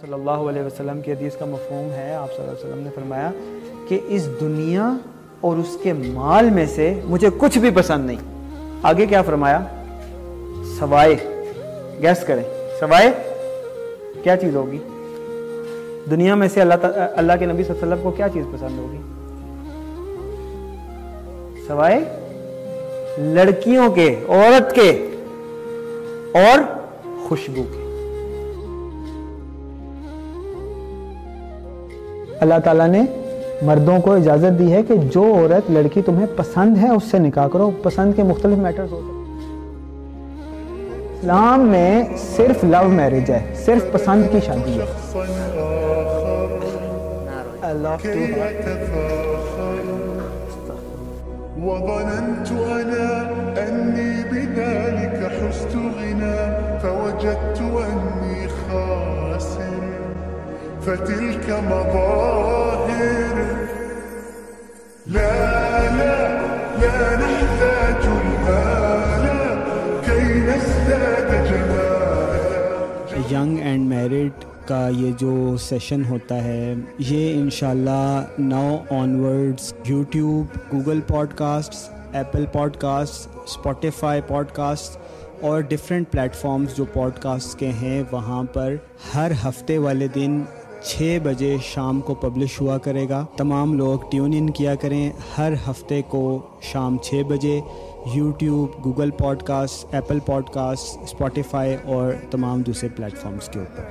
[0.00, 2.90] صلی اللہ علیہ وسلم کی حدیث کا مفہوم ہے، آپ صلی اللہ علیہ وسلم نے
[2.94, 3.30] فرمایا
[3.88, 4.92] کہ اس دنیا
[5.40, 8.16] اور اس کے مال میں سے مجھے کچھ بھی پسند نہیں۔
[8.82, 9.60] آگے کیا فرمایا؟
[10.78, 11.16] سوائے۔
[12.02, 12.42] گیس کریں۔
[12.80, 13.10] سوائے؟
[14.22, 14.78] کیا چیز ہوگی؟
[16.10, 16.74] دنیا میں سے اللہ
[17.16, 19.00] اللہ کے نبی صلی اللہ علیہ وسلم کو کیا چیز پسند ہوگی؟
[21.66, 22.00] سوائے؟
[23.18, 25.10] لڑکیوں کے، عورت کے،
[26.34, 26.58] اور
[27.28, 27.89] خوشبو کے۔
[32.40, 33.02] اللہ تعالیٰ نے
[33.62, 37.48] مردوں کو اجازت دی ہے کہ جو عورت لڑکی تمہیں پسند ہے اس سے نکاح
[37.48, 39.16] کرو، پسند کے مختلف میٹرز ہوتے
[41.20, 42.04] اسلام میں
[42.36, 44.84] صرف لو میرج ہے، صرف پسند کی شادی ہے۔
[51.64, 56.36] وظننت أنا أني بذلك حست غنى،
[56.82, 59.80] فوجدت أني خاسر.
[60.84, 63.36] فتلك مظاهر
[65.06, 65.32] لا
[65.96, 66.14] لا
[66.80, 69.26] لا نحتاج المال
[70.06, 78.66] كي نزداد جمالا ینگ اینڈ میرڈ کا یہ جو سیشن ہوتا ہے، یہ انشاءاللہ now
[79.00, 81.00] onwards YouTube, Google
[81.36, 82.44] podcasts Apple
[82.80, 84.20] podcast Spotify
[84.54, 84.98] podcast
[85.42, 88.74] اور ڈفرینٹ پلیٹفارمز جو پوڈ کاسٹ کے ہیں، وہاں پر
[89.14, 90.40] ہر ہفتے والے دن
[90.82, 95.52] چھ بجے شام کو پبلش ہوا کرے گا۔ تمام لوگ ٹیون ان کیا کریں۔ ہر
[95.70, 97.60] ہفتے کو شام چھ بجے
[98.14, 99.10] YouTube, Google
[99.42, 100.18] podcast Apple
[100.50, 103.84] podcast Spotify اور تمام دوسرے پلیٹفارمز کے اوپر۔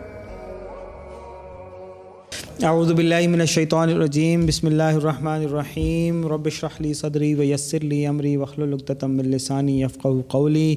[2.63, 8.05] اعوذ باللہ من الشیطان الرجیم۔ بسم اللہ الرحمن الرحیم۔ رب اشرح لی صدری ویسر لی
[8.05, 10.75] امری واحلل عقدۃ من لسانی یفقهوا قولی۔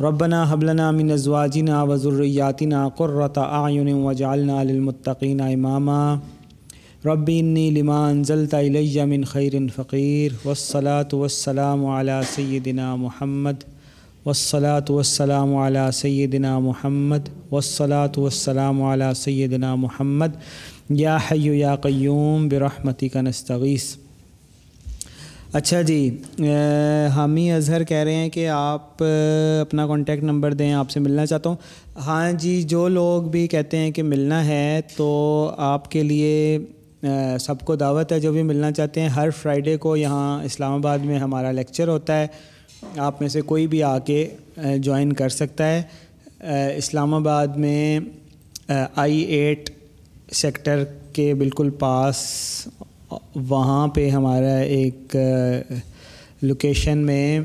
[0.00, 6.16] ربنا حب لنا من ازواجنا وذرياتنا قرة اعین واجعلنا للمتقین اماما.
[7.04, 10.32] رب انی لما انزلت الی من خیر فقیر.
[10.44, 13.54] والصلاة والسلام علی سیدنا محمد.
[14.26, 17.28] والصلاة والسلام علی سیدنا محمد.
[17.50, 20.36] والصلاة والسلام علی سیدنا محمد.
[20.90, 23.96] یا حیو یا قیوم برحمتی کا نستغیث.
[25.54, 25.98] اچھا جی
[27.14, 31.50] حامی اظہر کہہ رہے ہیں کہ آپ اپنا کانٹیکٹ نمبر دیں، آپ سے ملنا چاہتا
[31.50, 31.56] ہوں۔
[32.06, 35.08] ہاں جی جو لوگ بھی کہتے ہیں کہ ملنا ہے تو
[35.56, 36.58] آپ کے لیے
[37.40, 40.98] سب کو دعوت ہے جو بھی ملنا چاہتے ہیں۔ ہر فرائیڈے کو یہاں اسلام آباد
[40.98, 42.26] میں ہمارا لیکچر ہوتا ہے۔
[42.98, 44.26] آپ میں سے کوئی بھی آ کے
[44.78, 45.82] جوائن کر سکتا ہے۔
[46.76, 47.98] اسلام آباد میں
[48.94, 49.70] آئی ایٹ
[50.32, 52.16] سیکٹر کے بالکل پاس
[53.48, 55.16] وہاں پہ ہمارا ایک
[56.42, 57.40] لوکیشن میں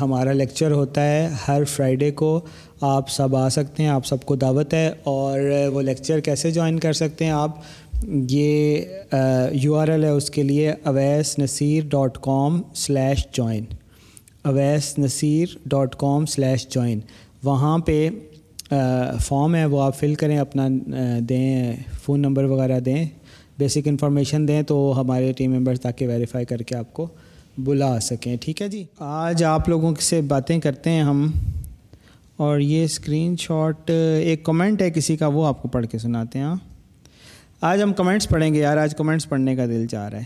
[0.00, 2.40] ہمارا لیکچر ہوتا ہے ہر فرائیڈے کو۔
[2.80, 5.40] آپ سب آ سکتے ہیں، آپ سب کو دعوت ہے اور
[5.72, 7.56] وہ لیکچر کیسے جوائن کر سکتے ہیں آپ؟
[8.28, 8.80] یہ
[9.52, 13.64] یو آر ایل ہے اس کے لیے Awais Naseer dot com slash join
[14.44, 17.00] Awais Naseer dot com slash join
[17.44, 18.08] وہاں پہ
[18.68, 20.68] فارم ہے وہ آپ فل کریں، اپنا
[21.20, 23.04] دیں فون نمبر وغیرہ دیں۔
[23.60, 27.06] بیسک انفارمیشن دیں تو ہمارے ٹیم ممبرس تاکہ ویریفائی کر کے آپ کو
[27.58, 31.30] بلا سکیں۔ ٹھیک ہے جی؟ آج آپ لوگوں سے باتیں کرتے ہیں ہم۔
[32.36, 33.90] اور یہ اسکرین شاٹ
[34.22, 36.56] ایک کمنٹ ہے کسی کا، وہ آپ کو پڑھ کے سناتے ہیں۔ ہاں۔
[37.60, 40.24] آج ہم کمنٹس پڑھیں گے یار، آج کمنٹس پڑھنے کا دل چاہ رہا ہے۔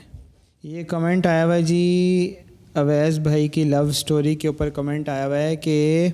[0.65, 2.35] یہ کمنٹ آیا ہوا ہے جی
[2.75, 6.09] اویس بھائی کی لو سٹوری کے اوپر کمنٹ آیا ہوا ہے کہ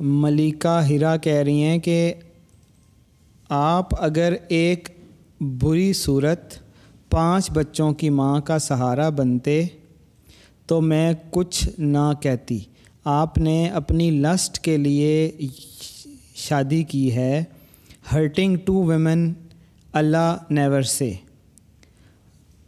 [0.00, 2.14] ملیکہ ہیرا کہہ رہی ہیں کہ
[3.48, 4.88] آپ اگر ایک
[5.40, 6.54] بری صورت
[7.10, 9.66] پانچ بچوں کی ماں کا سہارا بنتے
[10.66, 12.58] تو میں کچھ نہ کہتی۔
[13.04, 15.30] آپ نے اپنی لسٹ کے لیے
[16.34, 17.44] شادی کی ہے۔
[18.12, 19.32] ہرٹنگ ٹو ویمن،
[19.92, 21.12] اللہ نیور سے۔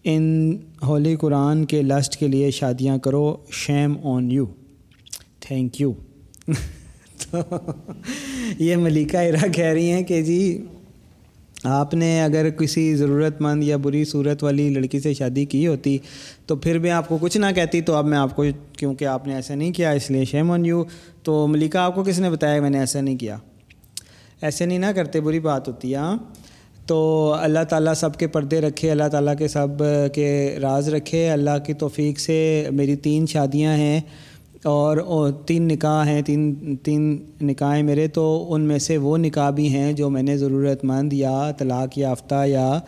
[0.04, 4.46] ان ہولی قرآن کے لسٹ کے لیے شادیاں کرو۔ Shame on you.
[5.40, 5.92] Thank you.
[7.18, 7.56] تو
[8.58, 10.64] یہ ملیکہ ارا کہہ رہی ہیں کہ جی
[11.64, 15.98] آپ نے اگر کسی ضرورت مند یا بری صورت والی لڑکی سے شادی کی ہوتی
[16.46, 19.26] تو پھر بھی آپ کو کچھ نہ کہتی تو اب میں آپ کو کیونکہ آپ
[19.26, 20.84] نے ایسا نہیں کیا، اس لیے شیم آن یو
[21.22, 23.36] تو ملیکہ آپ کو کس نے بتایا میں نے ایسا نہیں کیا؟
[24.42, 26.16] ایسے نہیں نہ کرتے، بری بات ہوتی ہے ہاں؟
[26.86, 29.84] تو اللہ تعالیٰ سب کے پردے رکھے، اللہ تعالیٰ کے سب
[30.14, 34.00] کے راز رکھے، اللہ کی توفیق سے میری تین شادیاں ہیں۔
[34.64, 39.68] اور تین نکاح ہیں، تین تین نکاح میرے، تو ان میں سے وہ نکاح بھی
[39.68, 42.78] ہیں جو میں نے ضرورت مند یا طلاق یافتہ یا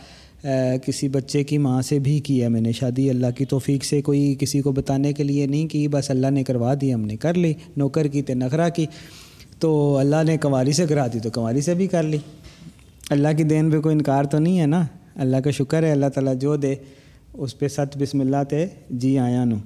[0.83, 4.03] کسی بچے کی ماں سے بھی کی ہے میں نے شادی۔ اللہ کی توفیق سے
[4.03, 7.17] کوئی کسی کو بتانے کے لیے نہیں کی، بس اللہ نے کروا دی، ہم نے
[7.17, 8.87] کر لی، نوکر کی تے نخرا کی۔
[9.59, 12.19] تو اللہ نے کنواری سے کرا دی، تو کنواری سے بھی کر لی۔
[13.11, 14.83] اللہ کی دین پہ کوئی انکار تو نہیں ہے نا؟
[15.15, 16.75] اللہ کا شکر ہے، اللہ تعالیٰ جو دے،
[17.35, 19.57] اس پہ ست بسم اللہ تے جی آیا نو۔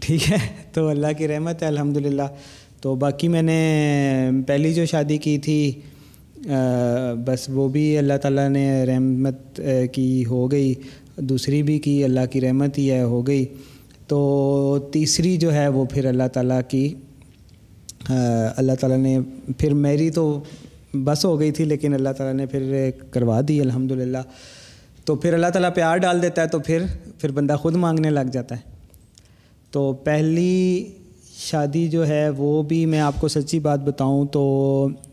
[0.00, 0.36] ٹھیک ہے؟
[0.72, 2.22] تو اللہ کی رحمت ہے الحمد للہ
[2.80, 5.72] تو باقی میں نے پہلی جو شادی کی تھی
[7.24, 9.60] بس وہ بھی اللہ تعالیٰ نے رحمت
[9.92, 10.74] کی ہو گئی۔
[11.16, 13.44] دوسری بھی کی، اللہ کی رحمت ہی ہے، ہو گئی۔
[14.06, 16.94] تو تیسری جو ہے وہ پھر اللہ تعالیٰ کی۔
[18.56, 19.18] اللہ تعالیٰ نے
[19.58, 20.42] پھر میری تو
[20.94, 24.18] بس ہو گئی تھی، لیکن اللہ تعالیٰ نے پھر کروا دی الحمد للہ
[25.04, 26.82] تو پھر اللہ تعالیٰ پیار ڈال دیتا ہے، تو پھر
[27.18, 28.77] پھر بندہ خود مانگنے لگ جاتا ہے۔
[29.70, 30.84] تو پہلی
[31.36, 34.42] شادی جو ہے وہ بھی میں آپ کو سچی بات بتاؤں تو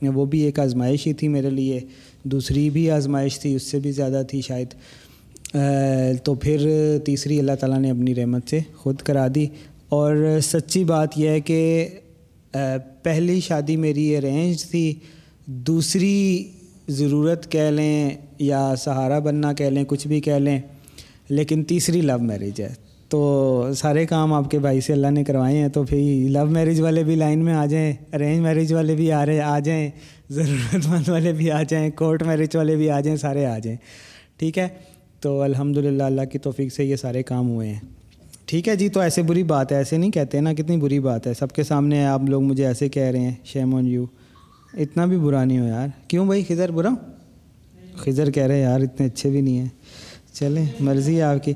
[0.02, 1.80] وہ بھی ایک آزمائش ہی تھی میرے لیے،
[2.24, 4.68] دوسری بھی آزمائش تھی، اس سے بھی زیادہ تھی شاید۔
[6.24, 6.70] تو پھر
[7.06, 9.48] تیسری اللہ تعالیٰ نے اپنی رحمت سے خود کرا دی۔
[9.90, 11.88] اور سچی بات یہ ہے کہ
[13.04, 14.94] پہلی شادی میری ارینج تھی۔
[15.46, 16.44] دوسری
[16.88, 18.10] ضرورت کہہ لیں
[18.40, 20.60] یا سہارا بننا کہہ لیں، کچھ بھی کہہ لیں،
[21.30, 25.58] لیکن تیسری لو میرج ہے۔ تو سارے کام آپ کے بھائی سے اللہ نے کروائے
[25.58, 29.12] ہیں، تو پھر لو میرج والے بھی لائن میں آ جائیں ارینج میرج والے بھی
[29.12, 29.90] آ رہے، آ جائیں
[30.30, 33.78] ضرورت مند والے بھی آ جائیں کورٹ میرج والے بھی آ جائیں، سارے آ جائیں۔
[34.38, 34.68] ٹھیک ہے؟
[35.20, 37.80] تو الحمد للہ اللہ کی توفیق سے یہ سارے کام ہوئے ہیں۔
[38.46, 41.28] ٹھیک ہے جی تو ایسے بری بات ہے، ایسے نہیں کہتے نا، کتنی بری بات
[41.28, 44.06] ہے۔ سب کے سامنے آپ لوگ مجھے ایسے کہہ رہے ہیں شیم آن یو
[44.74, 46.90] اتنا بھی برا نہیں ہو یار۔ کیوں بھائی؟ خضر برا؟
[47.96, 49.68] خضر کہہ رہے ہیں، یار اتنے اچھے بھی نہیں ہیں۔
[50.34, 51.54] چلیں، مرضی ہے آپ کی۔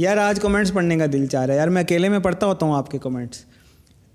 [0.00, 2.66] یار آج کمنٹس پڑھنے کا دل چاہ رہا ہے۔ یار میں اکیلے میں پڑھتا ہوتا
[2.66, 3.38] ہوں آپ کے کمنٹس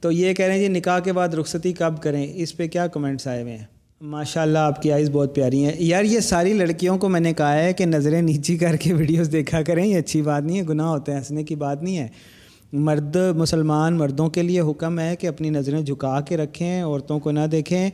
[0.01, 2.87] تو یہ کہہ رہے ہیں جی نکاح کے بعد رخصتی کب کریں؟ اس پہ کیا
[2.87, 3.65] کمنٹس آئے ہوئے ہیں؟
[4.01, 7.33] ماشاء اللہ آپ کی آئز بہت پیاری ہیں۔ یار یہ ساری لڑکیوں کو میں نے
[7.33, 10.63] کہا ہے کہ نظریں نیچی کر کے ویڈیوز دیکھا کریں۔ یہ اچھی بات نہیں ہے،
[10.69, 12.07] گناہ ہوتے ہیں، ہنسنے کی بات نہیں ہے۔
[12.73, 17.31] مرد مسلمان مردوں کے لیے حکم ہے کہ اپنی نظریں جھکا کے رکھیں، عورتوں کو
[17.31, 17.89] نہ دیکھیں۔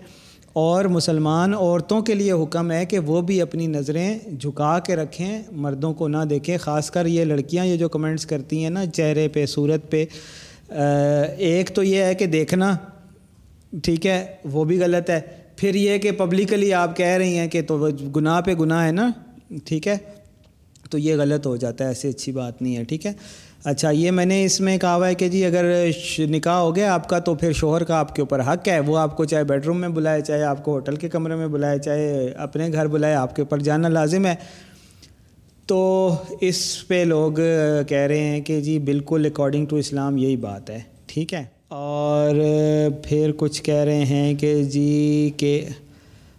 [0.54, 5.42] اور مسلمان عورتوں کے لیے حکم ہے کہ وہ بھی اپنی نظریں جھکا کے رکھیں،
[5.52, 9.28] مردوں کو نہ دیکھیں، خاص کر یہ لڑکیاں، یہ جو کمنٹس کرتی ہیں نا چہرے
[9.28, 10.06] پہ، صورت پہ
[11.38, 12.76] ایک تو یہ ہے کہ دیکھنا،
[13.84, 15.20] ٹھیک ہے، وہ بھی غلط ہے۔
[15.56, 17.78] پھر یہ کہ پبلکلی آپ کہہ رہی ہیں کہ تو
[18.16, 19.10] گناہ پہ گناہ ہے نا،
[19.66, 19.98] ٹھیک ہے،
[20.90, 23.14] تو یہ غلط ہو جاتا ہے، ایسی اچھی بات نہیں ہے، ٹھیک ہے۔
[23.64, 25.86] اچھا یہ میں نے اس میں کہا ہوا ہے کہ جی اگر
[26.20, 28.98] نکاح ہو گیا آپ کا تو پھر شوہر کا آپ کے اوپر حق ہے۔ وہ
[28.98, 31.80] آپ کو چاہے بیڈ روم میں بلائے، چاہے آپ کو ہوٹل کے کمرے میں بلائے،
[31.80, 34.36] چاہے اپنے گھر بلائے، آپ کے اوپر جانا لازم ہے۔
[35.68, 36.10] تو
[36.42, 37.32] اس پہ لوگ
[37.88, 42.36] کہہ رہے ہیں کہ جی بالکل اکارڈنگ ٹو اسلام یہی بات ہے، ٹھیک ہے۔ اور
[43.04, 45.66] پھر کچھ کہہ رہے ہیں کہ جی کہ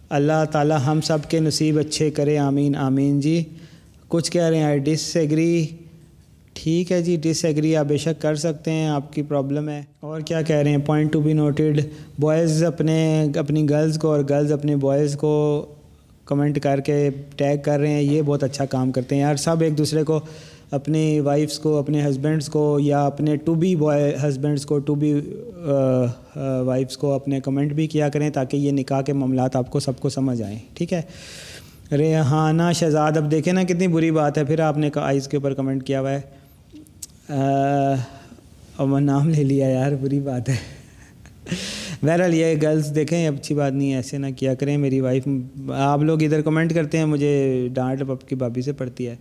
[0.09, 3.43] اللہ تعالی ہم سب کے نصیب اچھے کرے، آمین آمین جی۔
[4.07, 5.67] کچھ کہہ رہے ہیں آئی ڈس ایگری
[6.63, 9.81] ٹھیک ہے جی ڈس ایگری آپ بے شک کر سکتے ہیں، آپ کی پرابلم ہے۔
[9.99, 11.85] اور کیا کہہ رہے ہیں؟ Point to be noted
[12.19, 15.65] boys اپنے، اپنی گرلز کو اور گرلز اپنے بوائز کو
[16.25, 19.61] کمنٹ کر کے ٹیگ کر رہے ہیں۔ یہ بہت اچھا کام کرتے ہیں۔ یار، سب
[19.61, 20.19] ایک دوسرے کو،
[20.71, 25.21] اپنی وائفس کو، اپنے ہسبینڈس کو یا اپنے ٹو بی بوائے ہسبینڈس کو ٹو بی
[26.65, 29.99] وائفس کو اپنے کمنٹ بھی کیا کریں تاکہ یہ نکاح کے معاملات آپ کو سب
[29.99, 31.01] کو سمجھ آئیں۔ ٹھیک ہے؟
[31.91, 35.53] ریحانہ شہزاد، اب دیکھیں نا کتنی بری بات ہے۔ پھر آپ نے آئز کے اوپر
[35.53, 36.40] کمنٹ کیا ہوا ہے۔
[37.29, 40.55] اور میں نام لے لیا یار، بری بات ہے۔
[42.03, 45.27] بہرحال یہ گرلس دیکھیں اچھی بات نہیں ہے، ایسے نہ کیا کریں۔ میری وائف
[45.75, 49.15] آپ لوگ ادھر کمنٹ کرتے ہیں، مجھے ڈانٹ پپ کی بابی سے پڑتی ہے۔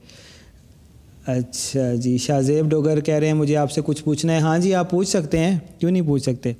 [1.26, 4.58] اچھا جی شاہ زیب ڈوگر کہہ رہے ہیں، مجھے آپ سے کچھ پوچھنا ہے۔ ہاں
[4.58, 6.52] جی آپ پوچھ سکتے ہیں، کیوں نہیں پوچھ سکتے؟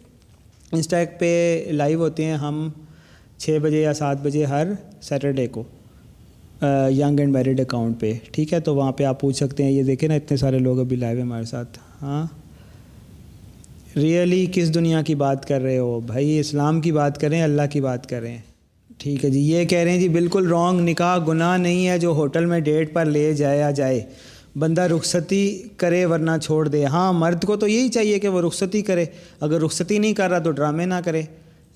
[0.73, 2.69] انسٹیک پہ لائیو ہوتے ہیں ہم،
[3.39, 4.67] چھ بجے یا سات بجے ہر
[5.03, 5.63] سیٹرڈے کو۔
[6.91, 9.83] ینگ اینڈ میرڈ اکاؤنٹ پہ۔ ٹھیک ہے، تو وہاں پہ آپ پوچھ سکتے ہیں، یہ
[9.83, 12.27] دیکھیں نا اتنے سارے لوگ ابھی لائیو ہیں ہمارے ساتھ۔ ہاں؟
[13.97, 17.81] ریئلی کس دنیا کی بات کر رہے ہو؟ بھائی، اسلام کی بات کریں اللہ کی
[17.81, 18.39] بات کریں
[18.99, 22.11] ٹھیک ہے جی یہ کہہ رہے ہیں جی بالکل رانگ نکاح گناہ نہیں ہے جو
[22.11, 24.01] ہوٹل میں ڈیٹ پر لے جایا جائے۔
[24.59, 28.83] بندہ رخصتی کرے ورنہ چھوڑ دے۔ ہاں مرد کو تو یہی چاہیے کہ وہ رخصتی
[28.83, 29.05] کرے۔
[29.41, 31.23] اگر رخصتی نہیں کر رہا تو ڈرامے نہ کرے۔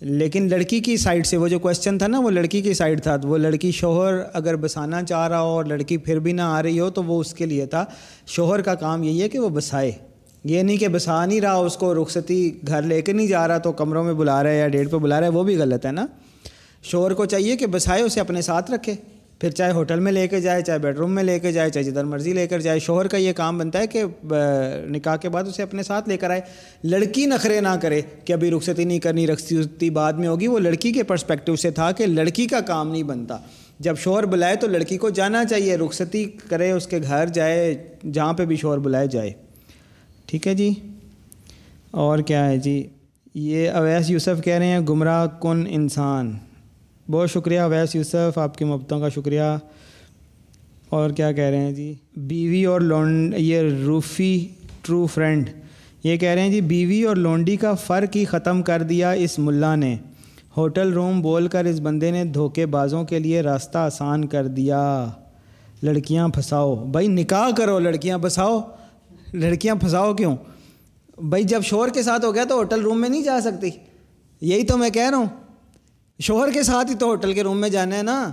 [0.04, 3.16] لیکن لڑکی کی سائڈ سے وہ جو کوشچن تھا نا، وہ لڑکی کی سائڈ تھا۔
[3.24, 6.80] وہ لڑکی شوہر اگر بسانا چاہ رہا ہو اور لڑکی پھر بھی نہ آ رہی
[6.80, 7.84] ہو تو وہ اس کے لیے تھا۔
[8.26, 9.92] شوہر کا کام یہی ہے کہ وہ بسائے۔
[10.44, 13.58] یہ نہیں کہ بسا نہیں رہا، اس کو رخصتی گھر لے کے نہیں جا رہا
[13.58, 15.86] تو کمروں میں بلا رہا ہے یا ڈیٹ پہ بلا رہا ہے، وہ بھی غلط
[15.86, 16.06] ہے نا۔
[16.82, 18.94] شوہر کو چاہیے کہ بسائے، اسے اپنے ساتھ رکھے۔
[19.40, 21.84] پھر چاہے ہوٹل میں لے کے جائے، چاہے بیڈ روم میں لے کے جائے، چاہے
[21.84, 24.04] جدھر مرضی لے کر جائے، شوہر کا یہ کام بنتا ہے کہ
[24.86, 26.40] نکاح کے بعد اسے اپنے ساتھ لے کر آئے۔
[26.84, 30.92] لڑکی نخرے نہ کرے کہ ابھی رخصتی نہیں کرنی، رخصتی بعد میں ہوگی۔ وہ لڑکی
[30.92, 33.36] کے پرسپیکٹیو سے تھا کہ لڑکی کا کام نہیں بنتا۔
[33.80, 37.74] جب شوہر بلائے تو لڑکی کو جانا چاہیے۔ رخصتی کرے اس کے گھر جائے،
[38.12, 39.32] جہاں پہ بھی شوہر بلائے جائے۔
[40.26, 40.70] ٹھیک ہے جی؟
[41.90, 42.88] اور کیا ہے جی؟
[43.34, 46.32] یہ اویس یوسف کہہ رہے ہیں، گمراہ کن انسان۔
[47.10, 49.40] بہت شکریہ ویس یوسف، آپ کی محبتوں کا شکریہ۔
[50.88, 54.48] اور کیا کہہ رہے ہیں جی؟ بیوی اور لونڈ، یہ روفی
[54.82, 55.50] ٹرو فرینڈ
[56.04, 59.38] یہ کہہ رہے ہیں جی بیوی اور لونڈی کا فرق ہی ختم کر دیا اس
[59.38, 59.96] ملا نے۔
[60.56, 65.06] ہوٹل روم بول کر اس بندے نے دھوکے بازوں کے لیے راستہ آسان کر دیا۔
[65.82, 68.60] لڑکیاں پھنساؤ۔ بھائی نکاح کرو، لڑکیاں پھنساؤ۔
[69.34, 70.36] لڑکیاں پھنساؤ کیوں؟
[71.18, 73.70] بھائی جب شوہر کے ساتھ ہو گیا تو ہوٹل روم میں نہیں جا سکتی۔
[74.40, 75.43] یہی تو میں کہہ رہا ہوں۔
[76.18, 78.30] شوہر کے ساتھ ہی تو ہوٹل کے روم میں جانا ہے نا۔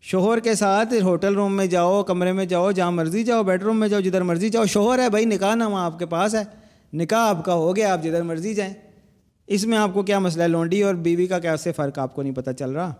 [0.00, 3.80] شوہر کے ساتھ ہوٹل روم میں جاؤ، کمرے میں جاؤ، جہاں مرضی جاؤ، بیڈ روم
[3.80, 6.42] میں جاؤ، جدھر مرضی جاؤ۔ شوہر ہے بھائی، نکاح نہ وہاں آپ کے پاس ہے۔
[6.92, 8.74] نکاح آپ کا ہو گیا، آپ جدھر مرضی جائیں۔
[9.46, 12.22] اس میں آپ کو کیا مسئلہ ہے؟ لونڈی اور بیوی کا کیسے فرق آپ کو
[12.22, 12.94] نہیں پتہ چل رہا؟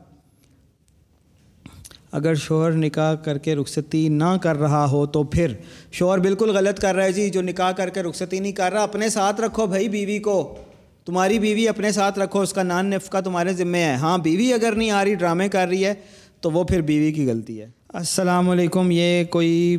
[2.12, 5.54] اگر شوہر نکاح کر کے رخصتی نہ کر رہا ہو تو پھر۔
[5.92, 8.82] شوہر بالکل غلط کر رہا ہے جی جو نکاح کر کے رخصتی نہیں کر رہا،
[8.82, 10.56] اپنے ساتھ رکھو بھائی بیوی کو۔
[11.04, 14.72] تمہاری بیوی اپنے ساتھ رکھو، اس کا نان نفقہ تمہارے ذمہ ہے۔ ہاں بیوی اگر
[14.72, 15.94] نہیں آ رہی، ڈرامے کر رہی ہے،
[16.40, 19.76] تو وہ پھر بیوی کی غلطی ہے۔ السلام علیکم، یہ کوئی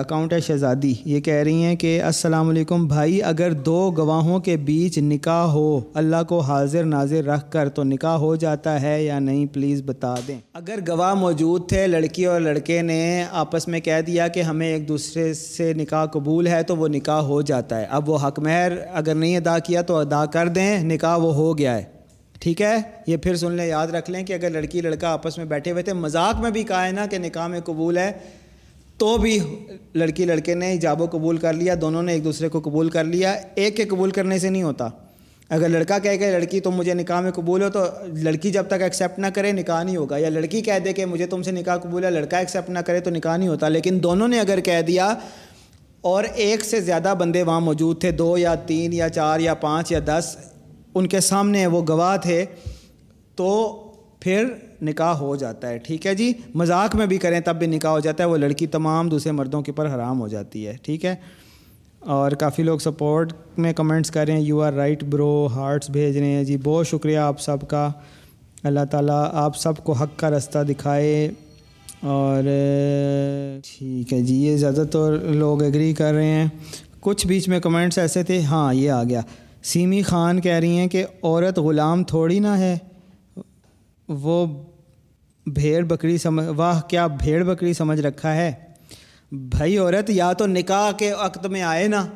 [0.00, 4.56] اکاؤنٹ ہے شہزادی، یہ کہہ رہی ہیں کہ السلام علیکم بھائی، اگر دو گواہوں کے
[4.56, 9.18] بیچ نکاح ہو، اللہ کو حاضر ناظر رکھ کر تو نکاح ہو جاتا ہے یا
[9.18, 14.00] نہیں، پلیز بتا دیں۔ اگر گواہ موجود تھے، لڑکی اور لڑکے نے آپس میں کہہ
[14.06, 17.86] دیا کہ ہمیں ایک دوسرے سے نکاح قبول ہے تو وہ نکاح ہو جاتا ہے۔
[17.90, 21.58] اب وہ حق مہر اگر نہیں ادا کیا تو ادا کر دیں، نکاح وہ ہو
[21.58, 21.97] گیا ہے۔
[22.38, 22.76] ٹھیک ہے؟
[23.06, 25.82] یہ پھر سن لیں، یاد رکھ لیں کہ اگر لڑکی لڑکا آپس میں بیٹھے ہوئے
[25.82, 28.12] تھے، مذاق میں بھی کہا ہے نا کہ نکاح میں قبول ہے،
[28.98, 29.38] تو بھی
[29.94, 33.04] لڑکی لڑکے نے ایجاب و قبول کر لیا، دونوں نے ایک دوسرے کو قبول کر
[33.04, 34.88] لیا، ایک کے قبول کرنے سے نہیں ہوتا۔
[35.48, 38.82] اگر لڑکا کہے کہ لڑکی تم مجھے نکاح میں قبول ہو، تو لڑکی جب تک
[38.82, 41.76] ایکسیپٹ نہ کرے، نکاح نہیں ہوگا۔ یا لڑکی کہہ دے کہ مجھے تم سے نکاح
[41.76, 44.82] قبول ہے، لڑکا ایکسیپٹ نہ کرے، تو نکاح نہیں ہوتا۔ لیکن دونوں نے اگر کہہ
[44.82, 45.14] دیا
[46.00, 49.92] اور ایک سے زیادہ بندے وہاں موجود تھے، دو یا تین یا چار یا پانچ
[49.92, 50.36] یا دس
[50.98, 52.44] ان کے سامنے وہ گواہ تھے،
[53.34, 53.74] تو
[54.20, 54.46] پھر
[54.82, 58.00] نکاح ہو جاتا ہے۔ ٹھیک ہے جی؟ مذاق میں بھی کریں تب بھی نکاح ہو
[58.00, 61.14] جاتا ہے۔ وہ لڑکی تمام دوسرے مردوں کے پر حرام ہو جاتی ہے۔ ٹھیک ہے؟
[62.00, 66.16] اور کافی لوگ سپورٹ میں کمنٹس کر رہے ہیں۔ You are right bro hearts بھیج
[66.16, 67.90] رہے ہیں۔ جی بہت شکریہ آپ سب کا۔
[68.64, 71.30] اللہ تعالیٰ آپ سب کو حق کا رستہ دکھائے۔
[72.00, 72.42] اور
[73.64, 76.46] ٹھیک ہے جی یہ زیادہ تر لوگ ایگری کر رہے ہیں۔
[77.00, 79.20] کچھ بیچ میں کمنٹس ایسے تھے۔ ہاں یہ آ گیا۔
[79.68, 82.78] سیمی خان کہہ رہی ہیں کہ عورت غلام تھوڑی نہ ہے۔
[84.08, 84.64] وہ
[85.46, 88.52] بھیڑ بکری سمجھ، واہ، کیا بھیڑ بکری سمجھ رکھا ہے۔
[89.32, 92.06] بھائی، عورت یا تو نکاح کے وقت میں آئے نا،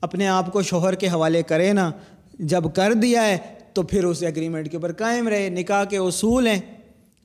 [0.00, 1.90] اپنے آپ کو شوہر کے حوالے کرے نا۔
[2.38, 3.38] جب کر دیا ہے
[3.72, 6.60] تو پھر اس ایگریمنٹ کے اوپر قائم رہے۔ نکاح کے اصول ہیں۔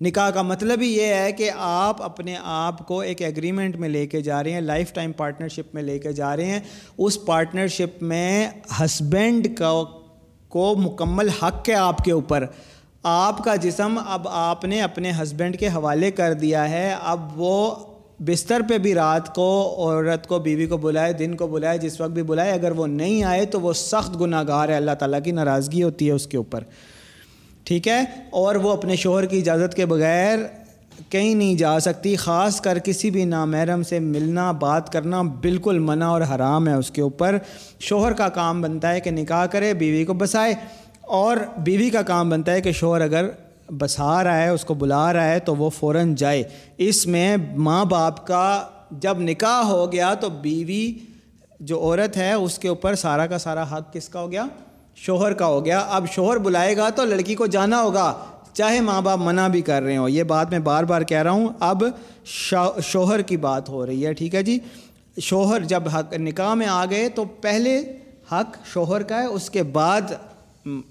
[0.01, 4.07] نکاح کا مطلب ہی یہ ہے کہ آپ اپنے آپ کو ایک ایگریمنٹ میں لے
[4.07, 6.59] کے جا رہے ہیں لائف ٹائم پارٹنرشپ میں لے کے جا رہے ہیں۔
[6.97, 8.47] اس پارٹنرشپ میں
[8.79, 9.83] ہسبینڈ کا
[10.47, 12.45] کو مکمل حق ہے آپ کے اوپر۔
[13.03, 17.75] آپ کا جسم اب آپ نے اپنے ہسبینڈ کے حوالے کر دیا ہے۔ اب وہ
[18.19, 22.11] بستر پہ بھی رات کو عورت کو، بیوی کو بلائے، دن کو بلائے، جس وقت
[22.11, 25.31] بھی بلائے، اگر وہ نہیں آئے تو وہ سخت گناہ گار ہے۔ اللہ تعالیٰ کی
[25.31, 26.63] ناراضگی ہوتی ہے اس کے اوپر۔
[27.63, 30.39] ٹھیک ہے؟ اور وہ اپنے شوہر کی اجازت کے بغیر
[31.09, 36.07] کہیں نہیں جا سکتی، خاص کر کسی بھی نامحرم سے ملنا، بات کرنا بالکل منع
[36.07, 37.37] اور حرام ہے اس کے اوپر۔
[37.79, 40.53] شوہر کا کام بنتا ہے کہ نکاح کرے، بیوی کو بسائے۔
[41.01, 43.29] اور بیوی کا کام بنتا ہے کہ شوہر اگر
[43.77, 46.43] بسا رہا ہے، اس کو بلا رہا ہے، تو وہ فوراً جائے۔
[46.77, 50.93] اس میں ماں باپ کا جب نکاح ہو گیا تو بیوی
[51.59, 54.45] جو عورت ہے، اس کے اوپر سارا کا سارا حق کس کا ہو گیا؟
[54.95, 59.01] شوہر کا ہو گیا۔ اب شوہر بلائے گا تو لڑکی کو جانا ہوگا۔ چاہے ماں
[59.01, 61.83] باپ منع بھی کر رہے ہوں۔ یہ بات میں بار بار کہہ رہا ہوں۔ اب
[62.83, 64.59] شوہر کی بات ہو رہی ہے، ٹھیک ہے جی؟
[65.21, 67.79] شوہر جب حق نکاح میں آ گئے تو پہلے
[68.31, 70.01] حق شوہر کا ہے، اس کے بعد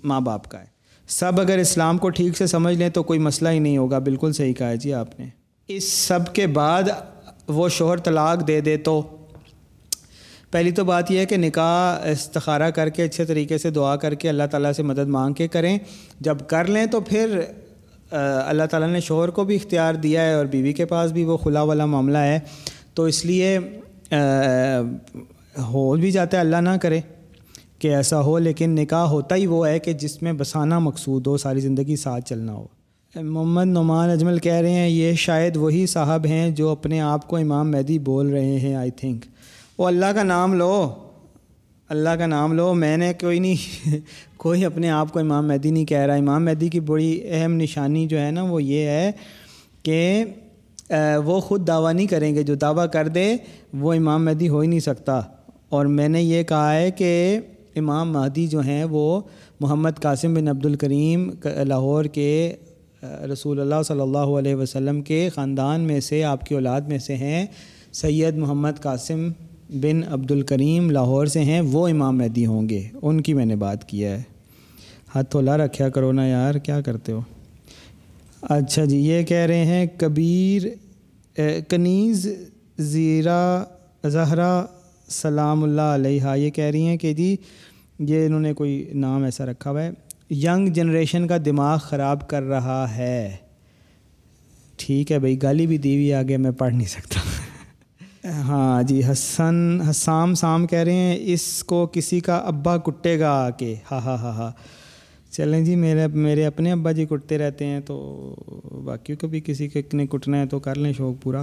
[0.04, 0.66] ماں باپ کا ہے۔
[1.09, 4.33] سب اگر اسلام کو ٹھیک سے سمجھ لیں تو کوئی مسئلہ ہی نہیں ہوگا۔ بالکل
[4.33, 5.26] صحیح کہا ہے جی آپ نے۔
[5.69, 6.83] اس سب کے بعد
[7.49, 9.02] وہ شوہر طلاق دے دے تو
[10.50, 14.14] پہلی تو بات یہ ہے کہ نکاح استخارہ کر کے اچھے طریقے سے دعا کر
[14.14, 15.78] کے اللہ تعالیٰ سے مدد مانگ کے کریں۔
[16.21, 17.40] جب کر لیں تو پھر
[18.11, 21.37] اللہ تعالیٰ نے شوہر کو بھی اختیار دیا ہے اور بیوی کے پاس بھی وہ
[21.37, 22.38] کھلا والا معاملہ ہے۔
[22.95, 23.59] تو اس لیے
[25.59, 27.00] ہو بھی جاتا ہے اللہ نہ کرے
[27.78, 31.37] کہ ایسا ہو، لیکن نکاح ہوتا ہی وہ ہے کہ جس میں بسانا مقصود ہو،
[31.37, 32.66] ساری زندگی ساتھ چلنا ہو۔
[33.14, 37.37] محمد نعمان اجمل کہہ رہے ہیں، یہ شاید وہی صاحب ہیں جو اپنے آپ کو
[37.37, 39.25] امام مہدی بول رہے ہیں آئی تھنک
[39.81, 40.95] وہ اللہ کا نام لو۔
[41.89, 43.89] اللہ کا نام لو۔ میں نے کوئی نہیں،
[44.37, 48.07] کوئی اپنے آپ کو امام مہدی نہیں کہہ رہا۔ امام مہدی کی بڑی اہم نشانی
[48.07, 49.11] جو ہے نا، وہ یہ ہے
[49.83, 50.25] کہ
[51.25, 53.37] وہ خود دعویٰ نہیں کریں گے۔ جو دعویٰ کر دے،
[53.75, 55.21] وہ امام مہدی ہو ہی نہیں سکتا۔
[55.69, 57.39] اور میں نے یہ کہا ہے کہ
[57.77, 59.21] امام مہدی جو ہیں، وہ
[59.61, 62.53] محمد قاسم بن عبد الکریم لاہور کے
[63.03, 67.17] رسول اللہ صلی اللہ علیہ وسلم کے خاندان میں سے، آپ کی اولاد میں سے
[67.17, 67.47] ہیں،
[67.93, 69.29] سید محمد قاسم
[69.73, 73.57] بن عبد الکریم لاہور سے ہیں، وہ امام مہدی ہوں گے۔ ان کی میں نے
[73.57, 74.23] بات کیا ہے۔
[75.15, 77.21] ہاتھ تولا رکھیا کرو نا یار، کیا کرتے ہو؟
[78.43, 80.62] اچھا جی یہ کہہ رہے ہیں، کبیر
[81.69, 82.29] کنیز
[82.79, 83.65] زیرہ
[84.07, 84.67] زہرا،
[85.09, 87.37] سلام اللہ علیہ یہ کہہ رہی ہیں کہ جی
[87.99, 89.91] یہ انہوں نے کوئی نام ایسا رکھا ہوا ہے۔
[90.31, 93.37] ینگ جنریشن کا دماغ خراب کر رہا ہے۔
[94.77, 97.21] ٹھیک ہے بھائی، گالی بھی دی ہوئی آگے میں پڑھ نہیں سکتا۔
[98.31, 103.31] ہاں جی حسن، حسام سام کہہ رہے ہیں، اس کو کسی کا ابا کٹے گا
[103.31, 104.51] آ کے ہاں ہاں ہاں ہاں
[105.31, 108.35] چلیں جی میرے میرے اپنے ابا جی کٹتے رہتے ہیں تو
[108.85, 111.43] باقیوں کو بھی کسی کے نے کٹنا ہے تو کر لیں شوق پورا۔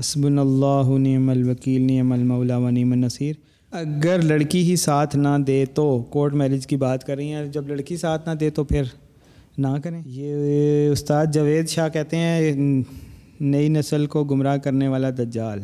[0.00, 3.34] حسب اللہ نعم الوکیل نعم المولا و نعم النصیر۔
[3.72, 7.68] اگر لڑکی ہی ساتھ نہ دے تو کورٹ میرج کی بات کر رہی ہیں، جب
[7.68, 8.82] لڑکی ساتھ نہ دے تو پھر
[9.58, 12.52] نہ کریں۔ یہ استاد جاوید شاہ کہتے ہیں،
[13.40, 15.60] نئی نسل کو گمراہ کرنے والا دجال۔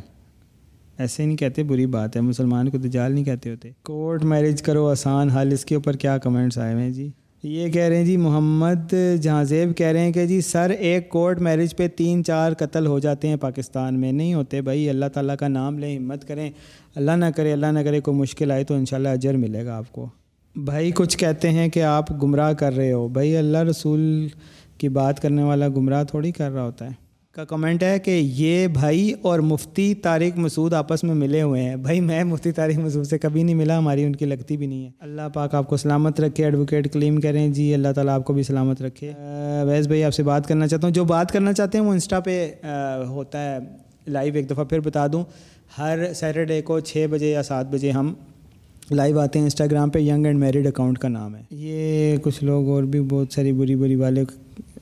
[1.01, 4.89] ایسے نہیں کہتے بری بات ہے، مسلمان کو دجال نہیں کہتے ہوتے۔ کورٹ میرج کرو
[4.89, 7.11] آسان حل اس کے اوپر کیا کمنٹس آئے ہوئے ہیں جی؟
[7.43, 11.09] یہ کہہ رہے ہیں جی محمد جہاں زیب کہہ رہے ہیں کہ جی سر ایک
[11.09, 15.07] کورٹ میرج پہ تین چار قتل ہو جاتے ہیں پاکستان میں۔ نہیں ہوتے بھائی، اللہ
[15.07, 16.51] تعالیٰ کا نام لیں، ہمت کریں۔
[16.95, 19.93] اللہ نہ کرے، اللہ نہ کرے، کوئی مشکل آئے تو انشاءاللہ اجر ملے گا آپ
[19.93, 20.07] کو۔
[20.57, 24.29] بھائی، کچھ کہتے ہیں کہ آپ گمراہ کر رہے ہو۔ بھائی، اللہ رسول
[24.79, 27.10] کی بات کرنے والا گمراہ تھوڑی کر رہا ہوتا ہے۔
[27.41, 31.77] کا کمنٹ ہے کہ یہ بھائی اور مفتی طارق مسعود آپس میں ملے ہوئے ہیں۔
[31.77, 34.85] بھائی، میں مفتی طارق مسعود سے کبھی نہیں ملا، ہماری ان کی لگتی بھی نہیں
[34.85, 38.33] ہے۔ اللہ پاک آپ کو سلامت رکھے ایڈوکیٹ کلیم کریں۔ جی اللہ تعالیٰ آپ کو
[38.33, 39.13] بھی سلامت رکھے۔
[39.67, 42.21] ویس بھائی، آپ سے بات کرنا چاہتا ہوں۔ جو بات کرنا چاہتے ہیں، وہ انسٹا
[42.21, 42.53] پہ
[43.09, 43.59] ہوتا ہے
[44.07, 45.25] لائیو ایک دفعہ۔ پھر بتا دوں،
[45.79, 48.15] ہر سیٹرڈے کو چھ بجے یا سات بجے ہم
[48.91, 52.69] لائیو آتے ہیں انسٹاگرام پہ ینگ اینڈ میریڈ اکاؤنٹ کا نام ہے۔ یہ کچھ لوگ
[52.69, 54.25] اور بھی بہت ساری بری بری والے،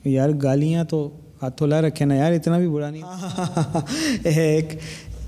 [0.05, 1.09] یار، گالیاں تو
[1.41, 4.73] ہاتھوں لا رکھے نا یار اتنا بھی برا نہیں ایک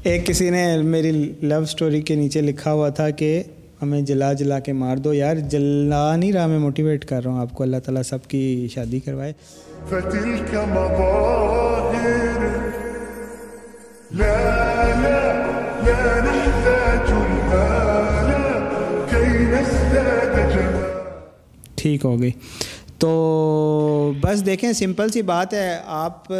[0.03, 3.41] ایک کسی نے میری لو سٹوری کے نیچے لکھا ہوا تھا کہ
[3.81, 7.39] ہمیں جلا جلا کے مار دو یار جلا نہیں رہا میں موٹیویٹ کر رہا ہوں
[7.39, 9.33] آپ کو اللہ تعالیٰ سب کی شادی کروائے
[21.75, 22.31] ٹھیک ہو گئی
[23.01, 26.31] تو بس دیکھیں، سمپل سی بات ہے، آپ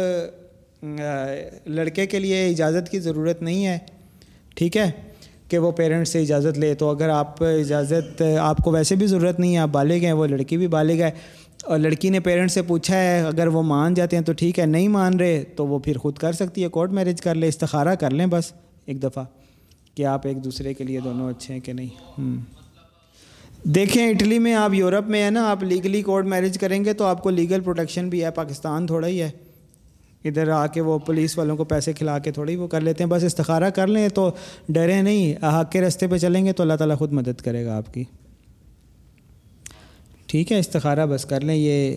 [1.66, 3.78] لڑکے کے لیے اجازت کی ضرورت نہیں ہے،
[4.56, 4.90] ٹھیک ہے،
[5.48, 9.40] کہ وہ پیرنٹس سے اجازت لے۔ تو اگر آپ اجازت، آپ کو ویسے بھی ضرورت
[9.40, 11.10] نہیں ہے، آپ بالغ ہیں، وہ لڑکی بھی بالغ ہے،
[11.64, 14.66] اور لڑکی نے پیرنٹس سے پوچھا ہے، اگر وہ مان جاتے ہیں تو ٹھیک ہے،
[14.66, 17.94] نہیں مان رہے تو وہ پھر خود کر سکتی ہے، کورٹ میرج کر لے، استخارہ
[17.94, 18.52] کر لیں بس
[18.86, 19.24] ایک دفعہ،
[19.94, 22.60] کہ آپ ایک دوسرے کے لیے دونوں اچھے ہیں کہ نہیں۔
[23.64, 27.04] دیکھیں، اٹلی میں آپ یورپ میں ہیں نا، آپ لیگلی کورٹ میرج کریں گے تو
[27.04, 29.30] آپ کو لیگل پروٹیکشن بھی ہے، پاکستان تھوڑا ہی ہے۔
[30.24, 33.10] ادھر آ کے وہ پولیس والوں کو پیسے کھلا کے تھوڑی وہ کر لیتے ہیں،
[33.10, 34.30] بس استخارہ کر لیں تو
[34.68, 37.76] ڈرے نہیں۔ حق کے رستے پہ چلیں گے تو اللہ تعالیٰ خود مدد کرے گا
[37.76, 38.04] آپ کی۔
[40.26, 41.96] ٹھیک ہے، استخارہ بس کر لیں، یہ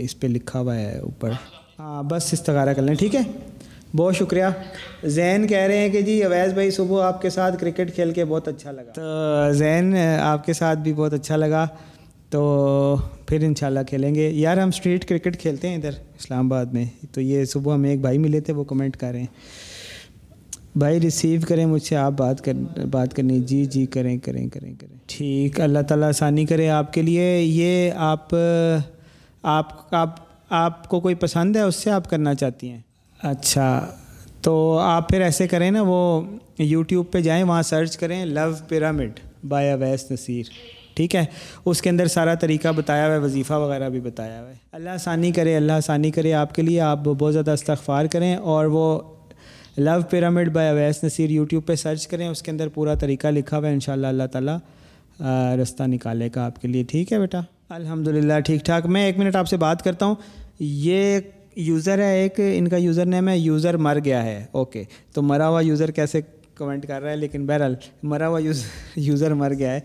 [0.00, 1.30] اس پہ لکھا ہوا ہے اوپر۔
[1.78, 3.20] ہاں بس استخارہ کر لیں، ٹھیک ہے۔
[3.96, 4.44] بہت شکریہ۔
[5.04, 8.24] زین کہہ رہے ہیں کہ جی اویز بھائی صبح آپ کے ساتھ کرکٹ کھیل کے
[8.24, 9.02] بہت اچھا لگا۔ تو
[9.52, 11.66] زین، آپ کے ساتھ بھی بہت اچھا لگا۔
[12.30, 16.84] تو پھر انشاءاللہ کھیلیں گے۔ یار، ہم اسٹریٹ کرکٹ کھیلتے ہیں ادھر اسلام آباد میں۔
[17.12, 19.26] تو یہ صبح ہمیں ایک بھائی ملے تھے، وہ کمنٹ کر رہے ہیں۔
[20.76, 22.52] بھائی ریسیو کریں مجھ سے، آپ بات کر،
[22.90, 27.02] بات کرنی۔ جی جی کریں کریں کریں کریں۔ ٹھیک، اللہ تعالیٰ آسانی کرے آپ کے
[27.02, 28.34] لیے۔ یہ آپ
[29.42, 30.16] آپ آپ
[30.50, 32.80] آپ کو کوئی پسند ہے، اس سے آپ کرنا چاہتی ہیں؟
[33.24, 33.86] اچھا
[34.40, 36.22] تو آپ پھر ایسے کریں نا، وہ
[36.58, 40.42] یوٹیوب پہ جائیں، وہاں سرچ کریں love pyramid by Owais Naseer
[40.94, 41.24] ٹھیک ہے؟
[41.64, 44.90] اس کے اندر سارا طریقہ بتایا ہوا ہے، وظیفہ وغیرہ بھی بتایا ہوا ہے۔ اللہ
[44.90, 49.00] آسانی کرے، اللہ آسانی کرے آپ کے لیے، آپ بہت زیادہ استغفار کریں اور وہ
[49.76, 53.58] love pyramid by Awais Naseer YouTube پہ سرچ کریں، اس کے اندر پورا طریقہ لکھا
[53.58, 54.58] ہوا ہے ان شاء اللہ اللہ تعالیٰ
[55.62, 59.18] رستہ نکالے گا آپ کے لیے۔ ٹھیک ہے بیٹا؟ الحمد للہ ٹھیک ٹھاک۔ میں ایک
[59.18, 60.14] منٹ آپ سے بات کرتا ہوں۔
[60.60, 61.20] یہ
[61.56, 65.48] یوزر ہے ایک، ان کا یوزر نیم ہے یوزر مر گیا ہے۔ اوکے تو مرا
[65.48, 66.20] ہوا یوزر کیسے
[66.54, 68.40] کمنٹ کر رہا ہے؟ لیکن بہرحال مرا ہوا
[68.96, 69.80] یوزر مر گیا ہے۔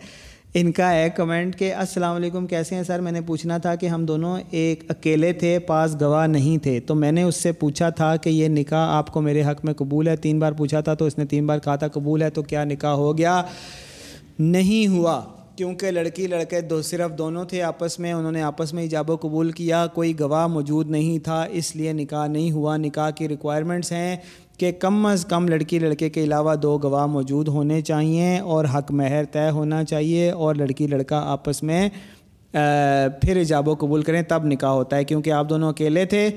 [0.53, 3.86] ان کا ہے کمنٹ کہ السلام علیکم، کیسے ہیں سر؟ میں نے پوچھنا تھا کہ
[3.86, 7.89] ہم دونوں ایک اکیلے تھے، پاس گواہ نہیں تھے۔ تو میں نے اس سے پوچھا
[7.89, 10.93] تھا کہ یہ نکاح آپ کو میرے حق میں قبول ہے؟ تین بار پوچھا تھا
[10.93, 13.41] تو اس نے تین بار کہا تھا قبول ہے، تو کیا نکاح ہو گیا؟
[14.39, 15.21] نہیں ہوا۔
[15.60, 19.15] کیونکہ لڑکی لڑکے دو صرف دونوں تھے آپس میں، انہوں نے آپس میں ایجاب و
[19.15, 23.91] قبول کیا، کوئی گواہ موجود نہیں تھا، اس لیے نکاح نہیں ہوا۔ نکاح کی ریکوائرمنٹس
[23.91, 24.15] ہیں
[24.58, 28.91] کہ کم از کم لڑکی لڑکے کے علاوہ دو گواہ موجود ہونے چاہیے اور حق
[28.91, 31.89] مہر طے ہونا چاہیے اور لڑکی لڑکا آپس میں
[33.22, 36.30] پھر ایجاب و قبول کریں تب نکاح ہوتا ہے۔ کیونکہ آپ دونوں اکیلے تھے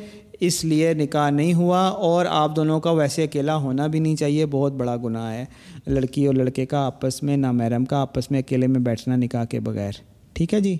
[0.44, 4.46] اس لیے نکاح نہیں ہوا اور آپ دونوں کا ویسے اکیلا ہونا بھی نہیں چاہیے،
[4.46, 5.44] بہت بڑا گناہ ہے۔
[5.86, 9.60] لڑکی اور لڑکے کا آپس میں نامحرم کا آپس میں اکیلے میں بیٹھنا نکاح کے
[9.60, 9.92] بغیر۔
[10.32, 10.76] ٹھیک ہے جی؟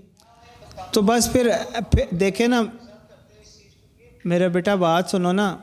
[0.90, 1.50] تو بس پھر
[2.10, 2.62] دیکھیں نا،
[4.24, 5.56] میرا بیٹا بات سنو نا۔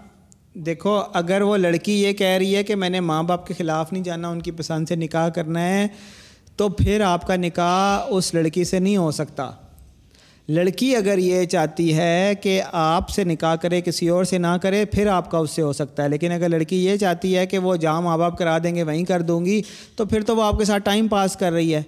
[0.53, 3.93] دیکھو، اگر وہ لڑکی یہ کہہ رہی ہے کہ میں نے ماں باپ کے خلاف
[3.93, 5.87] نہیں جانا، ان کی پسند سے نکاح کرنا ہے،
[6.55, 9.51] تو پھر آپ کا نکاح اس لڑکی سے نہیں ہو سکتا۔
[10.49, 14.85] لڑکی اگر یہ چاہتی ہے کہ آپ سے نکاح کرے، کسی اور سے نہ کرے،
[14.85, 17.57] پھر آپ کا اس سے ہو سکتا ہے۔ لیکن اگر لڑکی یہ چاہتی ہے کہ
[17.57, 19.61] وہ جہاں ماں باپ کرا دیں گے، وہیں کر دوں گی،
[19.95, 21.81] تو پھر تو وہ آپ کے ساتھ ٹائم پاس کر رہی ہے۔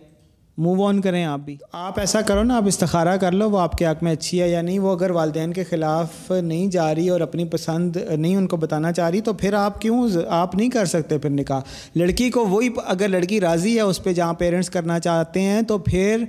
[0.58, 3.72] موو آن کریں آپ بھی۔ آپ ایسا کرو نا، آپ استخارہ کر لو، وہ آپ
[3.72, 7.10] کے حق میں اچھی ہے یا نہیں۔ وہ اگر والدین کے خلاف نہیں جا رہی
[7.10, 10.70] اور اپنی پسند نہیں ان کو بتانا چاہ رہی، تو پھر آپ کیوں آپ نہیں
[10.70, 11.60] کر سکتے پھر نکاح۔
[11.96, 15.78] لڑکی کو وہی اگر لڑکی راضی ہے اس پہ جہاں پیرنٹس کرنا چاہتے ہیں، تو
[15.78, 16.24] پھر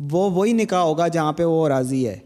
[0.00, 2.18] وہ وہی نکاح ہوگا جہاں پہ وہ راضی ہے۔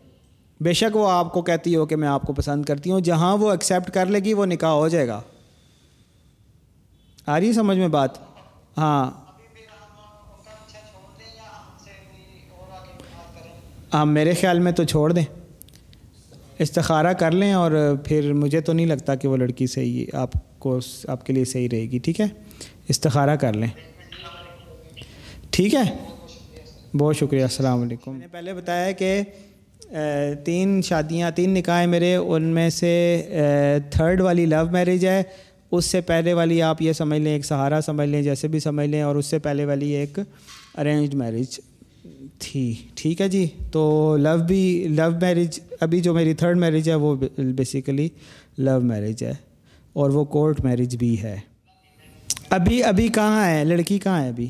[0.61, 3.37] بے شک وہ آپ کو کہتی ہو کہ میں آپ کو پسند کرتی ہوں، جہاں
[3.37, 5.20] وہ ایکسیپٹ کر لے گی وہ نکاح ہو جائے گا۔
[7.26, 8.11] آ رہی سمجھ میں بات؟
[8.78, 9.11] ہاں۔
[13.94, 15.24] ہاں میرے خیال میں تو چھوڑ دیں۔
[16.59, 20.78] استخارہ کر لیں اور پھر مجھے تو نہیں لگتا کہ وہ لڑکی صحیح آپ کو
[21.09, 22.26] آپ کے لیے صحیح رہے گی، ٹھیک ہے؟
[22.88, 23.68] استخارہ کر لیں۔
[25.50, 26.17] ٹھیک ہے؟
[26.94, 29.20] بہت شکریہ، السلام علیکم۔ میں نے پہلے بتایا کہ
[30.44, 32.92] تین شادیاں، تین نکاح ہیں میرے، ان میں سے
[33.90, 35.22] تھرڈ والی لو میرج ہے۔
[35.70, 38.88] اس سے پہلے والی آپ یہ سمجھ لیں، ایک سہارا سمجھ لیں، جیسے بھی سمجھ
[38.88, 40.18] لیں، اور اس سے پہلے والی ایک
[40.79, 41.59] ارینجڈ میرج
[42.38, 46.94] تھی۔ ٹھیک ہے جی؟ تو لو بھی لو میرج ابھی جو میری تھرڈ میرج ہے،
[46.94, 48.09] وہ بیسیکلی
[48.59, 49.35] لو میرج ہے،
[49.92, 51.37] اور وہ کورٹ میرج بھی ہے۔
[52.51, 54.48] ابھی ابھی کہاں ہے؟ لڑکی کہاں ہے ابھی؟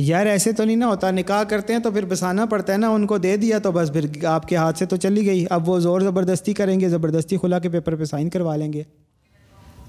[0.00, 2.88] یار ایسے تو نہیں نا ہوتا، نکاح کرتے ہیں تو پھر بسانا پڑتا ہے نا،
[2.88, 5.68] ان کو دے دیا تو بس پھر آپ کے ہاتھ سے تو چلی گئی۔ اب
[5.68, 8.82] وہ زور زبردستی کریں گے، زبردستی کھلا کے پیپر پہ سائن کروا لیں گے۔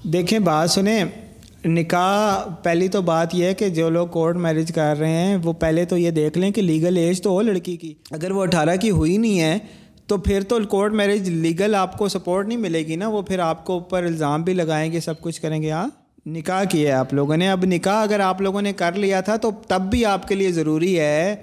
[0.04, 1.04] دیکھیں، بات سنیں۔
[1.64, 5.52] نکاح، پہلی تو بات یہ ہے کہ جو لوگ کورٹ میرج کر رہے ہیں، وہ
[5.52, 8.76] پہلے تو یہ دیکھ لیں کہ لیگل ایج تو ہو لڑکی کی۔ اگر وہ اٹھارہ
[8.80, 9.58] کی ہوئی نہیں ہے،
[10.06, 13.38] تو پھر تو کورٹ میرج لیگل آپ کو سپورٹ نہیں ملے گی نا، وہ پھر
[13.38, 15.88] آپ کو اوپر الزام بھی لگائیں گے، سب کچھ کریں گے۔ ہاں؟
[16.30, 19.36] نکاح کیا ہے آپ لوگوں نے۔ اب نکاح اگر آپ لوگوں نے کر لیا تھا
[19.36, 21.34] تو تب بھی آپ کے لیے ضروری ہے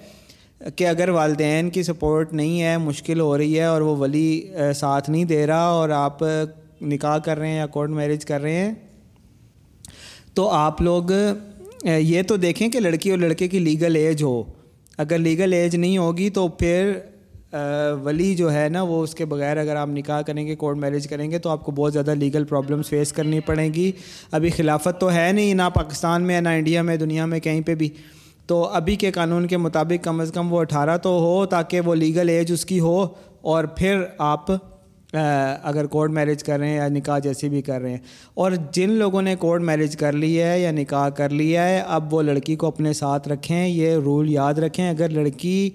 [0.75, 5.09] کہ اگر والدین کی سپورٹ نہیں ہے، مشکل ہو رہی ہے اور وہ ولی ساتھ
[5.09, 6.23] نہیں دے رہا اور آپ
[6.83, 8.73] نکاح کر رہے ہیں یا کورٹ میرج کر رہے ہیں،
[10.33, 11.11] تو آپ لوگ
[11.83, 14.41] یہ تو دیکھیں کہ لڑکی اور لڑکے کی لیگل ایج ہو۔
[14.97, 16.91] اگر لیگل ایج نہیں ہوگی تو پھر
[18.03, 21.07] ولی جو ہے نا، وہ اس کے بغیر اگر آپ نکاح کریں گے کورٹ میرج
[21.07, 23.91] کریں گے، تو آپ کو بہت زیادہ لیگل پرابلمس فیس کرنی پڑیں گی۔
[24.31, 27.75] ابھی خلافت تو ہے نہیں، نہ پاکستان میں، نہ انڈیا میں، دنیا میں کہیں پہ
[27.75, 27.89] بھی۔
[28.45, 31.95] تو ابھی کے قانون کے مطابق کم از کم وہ اٹھارہ تو ہو، تاکہ وہ
[31.95, 33.07] لیگل ایج اس کی ہو۔
[33.41, 34.45] اور پھر آپ
[35.63, 37.97] اگر کورٹ میرج کر رہے ہیں یا نکاح جیسی بھی کر رہے ہیں۔
[38.33, 42.13] اور جن لوگوں نے کورٹ میرج کر لی ہے یا نکاح کر لیا ہے، اب
[42.13, 45.69] وہ لڑکی کو اپنے ساتھ رکھیں، یہ رول یاد رکھیں۔ اگر لڑکی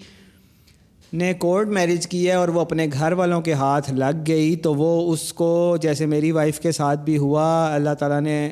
[1.13, 4.75] نے کورٹ میرج کی ہے اور وہ اپنے گھر والوں کے ہاتھ لگ گئی، تو
[4.75, 8.51] وہ اس کو جیسے میری وائف کے ساتھ بھی ہوا۔ اللہ تعالیٰ نے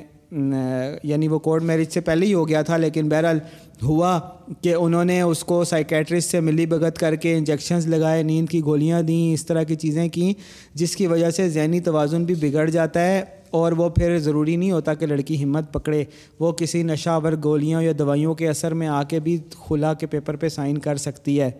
[1.02, 3.38] یعنی وہ کورٹ میرج سے پہلے ہی ہو گیا تھا، لیکن بہرحال
[3.82, 4.18] ہوا
[4.62, 8.60] کہ انہوں نے اس کو سائیکیٹرسٹ سے ملی بھگت کر کے انجیکشنز لگائے، نیند کی
[8.64, 10.32] گولیاں دیں، اس طرح کی چیزیں کیں،
[10.74, 14.70] جس کی وجہ سے ذہنی توازن بھی بگڑ جاتا ہے اور وہ پھر ضروری نہیں
[14.70, 16.04] ہوتا کہ لڑکی ہمت پکڑے۔
[16.40, 20.06] وہ کسی نشہ ور گولیاں یا دوائیوں کے اثر میں آ کے بھی کھلا کے
[20.06, 21.50] پیپر پہ سائن کر سکتی ہے۔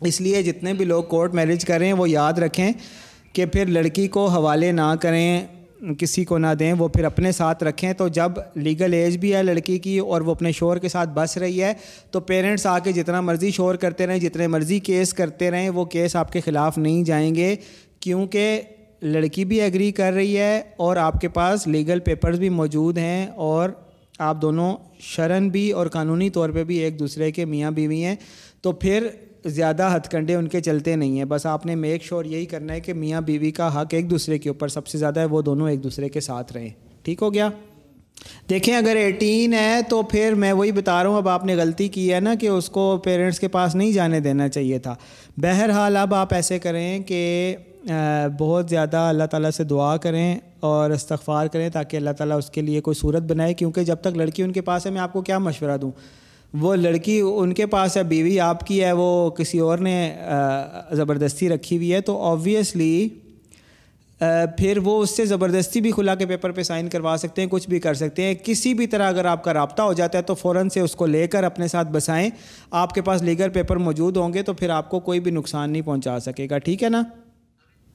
[0.00, 2.72] اس لیے جتنے بھی لوگ کورٹ میرج کریں وہ یاد رکھیں
[3.32, 5.46] کہ پھر لڑکی کو حوالے نہ کریں،
[5.98, 9.42] کسی کو نہ دیں، وہ پھر اپنے ساتھ رکھیں۔ تو جب لیگل ایج بھی ہے
[9.42, 11.72] لڑکی کی اور وہ اپنے شور کے ساتھ بس رہی ہے،
[12.10, 15.84] تو پیرنٹس آ کے جتنا مرضی شور کرتے رہیں، جتنے مرضی کیس کرتے رہیں، وہ
[15.84, 17.56] کیس آپ کے خلاف نہیں جائیں گے۔
[18.00, 18.60] کیونکہ
[19.02, 23.26] لڑکی بھی ایگری کر رہی ہے اور آپ کے پاس لیگل پیپرز بھی موجود ہیں
[23.26, 23.70] اور
[24.18, 28.16] آپ دونوں شرن بھی اور قانونی طور پہ بھی ایک دوسرے کے میاں بیوی ہیں۔
[28.62, 29.08] تو پھر
[29.44, 32.72] زیادہ ہتھ کنڈے ان کے چلتے نہیں ہیں۔ بس آپ نے میک شور یہی کرنا
[32.72, 35.42] ہے کہ میاں بیوی کا حق ایک دوسرے کے اوپر سب سے زیادہ ہے، وہ
[35.42, 36.68] دونوں ایک دوسرے کے ساتھ رہیں۔
[37.02, 37.48] ٹھیک ہو گیا؟
[38.50, 41.88] دیکھیں، اگر ایٹین ہے تو پھر میں وہی بتا رہا ہوں، اب آپ نے غلطی
[41.88, 44.94] کی ہے نا کہ اس کو پیرنٹس کے پاس نہیں جانے دینا چاہیے تھا۔
[45.36, 47.56] بہرحال اب آپ ایسے کریں کہ
[48.38, 52.60] بہت زیادہ اللہ تعالیٰ سے دعا کریں اور استغفار کریں تاکہ اللہ تعالیٰ اس کے
[52.60, 55.22] لیے کوئی صورت بنائے۔ کیونکہ جب تک لڑکی ان کے پاس ہے، میں آپ کو
[55.22, 55.90] کیا مشورہ دوں؟
[56.60, 60.14] وہ لڑکی ان کے پاس ہے، بیوی آپ کی ہے، وہ کسی اور نے
[60.92, 63.08] زبردستی رکھی ہوئی ہے۔ تو آبویسلی
[64.58, 67.68] پھر وہ اس سے زبردستی بھی خلا کے پیپر پہ سائن کروا سکتے ہیں، کچھ
[67.68, 70.34] بھی کر سکتے ہیں۔ کسی بھی طرح اگر آپ کا رابطہ ہو جاتا ہے تو
[70.34, 72.30] فوراً سے اس کو لے کر اپنے ساتھ بسائیں۔
[72.70, 75.70] آپ کے پاس لیگل پیپر موجود ہوں گے تو پھر آپ کو کوئی بھی نقصان
[75.70, 77.02] نہیں پہنچا سکے گا، ٹھیک ہے نا؟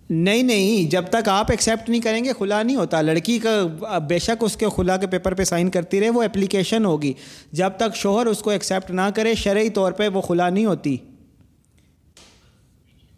[0.10, 4.20] نہیں نہیں، جب تک آپ ایکسیپٹ نہیں کریں گے، کھلا نہیں ہوتا۔ لڑکی کا، بے
[4.20, 7.14] شک اس کے خلا کے پیپر پہ سائن کرتی رہے، وہ اپلیکیشن ہوگی۔
[7.52, 10.98] جب تک شوہر اس کو ایکسیپٹ نہ کرے، شرعی طور پہ وہ کھلا نہیں ہوتی۔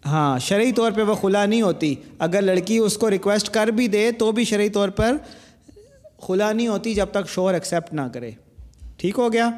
[0.05, 3.87] ہاں شرعی طور پہ وہ کھلا نہیں ہوتی۔ اگر لڑکی اس کو ریکویسٹ کر بھی
[3.87, 5.17] دے، تو بھی شرعی طور پر
[6.17, 8.31] کھلا نہیں ہوتی جب تک شوہر ایکسیپٹ نہ کرے۔
[8.97, 9.49] ٹھیک ہو گیا؟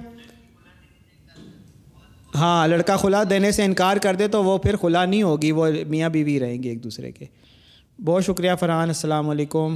[2.36, 5.67] ہاں لڑکا کھلا دینے سے انکار کر دے تو وہ پھر کھلا نہیں ہوگی، وہ
[5.88, 7.26] میاں بیوی رہیں گے ایک دوسرے کے۔
[8.00, 9.76] بہت شکریہ فرحان، السلام علیکم۔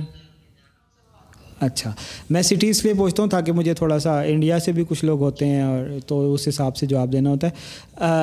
[1.60, 1.91] اچھا
[2.30, 5.46] میں سٹیز پہ پوچھتا ہوں تاکہ مجھے تھوڑا سا انڈیا سے بھی کچھ لوگ ہوتے
[5.46, 7.52] ہیں اور تو اس حساب سے جواب دینا ہوتا ہے۔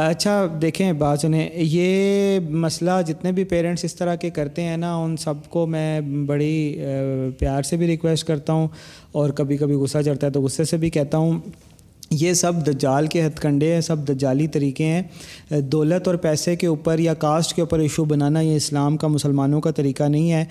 [0.08, 4.94] اچھا دیکھیں بات سنیں، یہ مسئلہ جتنے بھی پیرنٹس اس طرح کے کرتے ہیں نا،
[4.96, 6.78] ان سب کو میں بڑی
[7.38, 8.68] پیار سے بھی ریکویسٹ کرتا ہوں
[9.12, 11.38] اور کبھی کبھی غصہ چڑھتا ہے تو غصے سے بھی کہتا ہوں۔
[12.20, 15.02] یہ سب دجال کے ہتھ کنڈے ہیں، سب دجالی طریقے ہیں۔
[15.60, 19.60] دولت اور پیسے کے اوپر یا کاسٹ کے اوپر ایشو بنانا یہ اسلام کا مسلمانوں
[19.60, 20.44] کا طریقہ نہیں ہے۔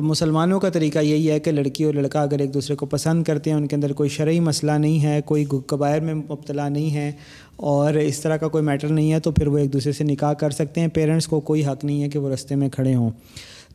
[0.00, 3.50] مسلمانوں کا طریقہ یہی ہے کہ لڑکی اور لڑکا اگر ایک دوسرے کو پسند کرتے
[3.50, 7.12] ہیں، ان کے اندر کوئی شرعی مسئلہ نہیں ہے، کوئی قبائر میں مبتلا نہیں ہے
[7.56, 10.32] اور اس طرح کا کوئی میٹر نہیں ہے تو پھر وہ ایک دوسرے سے نکاح
[10.32, 13.10] کر سکتے ہیں۔ پیرنٹس کو کوئی حق نہیں ہے کہ وہ رستے میں کھڑے ہوں۔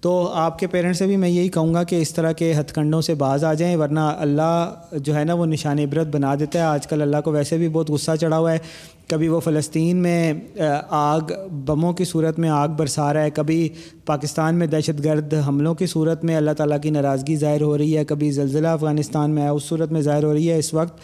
[0.04, 2.74] تو آپ کے پیرنٹس سے بھی میں یہی کہوں گا کہ اس طرح کے ہتھ
[2.74, 6.60] کنڈوں سے باز آ جائیں، ورنہ اللہ جو ہے نا وہ نشان عبرت بنا دیتا
[6.60, 8.58] ہے۔ آج کل اللہ کو ویسے بھی بہت غصہ چڑھا ہوا ہے۔
[9.08, 10.34] کبھی وہ فلسطین میں
[10.90, 11.20] آگ،
[11.66, 13.70] بموں کی صورت میں آگ برسا رہا ہے۔ کبھی
[14.06, 17.98] پاکستان میں دہشت گرد حملوں کی صورت میں اللہ تعالیٰ کی ناراضگی ظاہر ہو رہی
[17.98, 21.00] ہے۔ کبھی زلزلہ افغانستان میں ہے اس صورت میں ظاہر ہو رہی ہے۔ اس وقت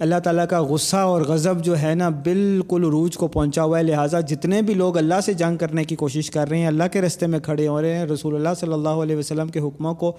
[0.00, 3.82] اللہ تعالیٰ کا غصہ اور غضب جو ہے نا بالکل عروج کو پہنچا ہوا ہے۔
[3.82, 7.02] لہٰذا جتنے بھی لوگ اللہ سے جنگ کرنے کی کوشش کر رہے ہیں، اللہ کے
[7.02, 10.12] رستے میں کھڑے ہو رہے ہیں، رسول اللہ صلی اللہ علیہ وسلم کے حکموں کو